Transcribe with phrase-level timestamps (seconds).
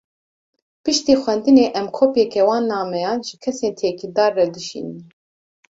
[0.83, 5.01] Piştî xwendinê, em kopyeke wan nameyan, ji kesên têkildar re dişînin